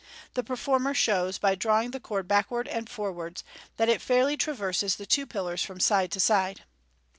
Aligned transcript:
The 0.33 0.43
performer 0.43 0.95
shows, 0.95 1.37
by 1.37 1.53
drawing 1.53 1.91
the 1.91 1.99
cord 1.99 2.27
backwards 2.27 2.71
and 2.71 2.89
forwards, 2.89 3.43
that 3.77 3.87
it 3.87 4.01
fairly 4.01 4.35
traverses 4.35 4.95
the 4.95 5.05
two 5.05 5.27
pillars 5.27 5.61
from 5.63 5.79
side 5.79 6.11
to 6.13 6.19
side. 6.19 6.61